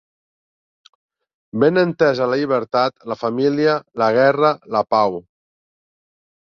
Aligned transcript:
Ben 1.63 1.77
entesa 1.81 2.29
la 2.31 2.39
llibertat, 2.41 2.99
la 3.13 3.19
familia, 3.25 3.79
la 4.05 4.11
guerra, 4.21 4.53
la 4.79 4.87
pau 4.97 5.25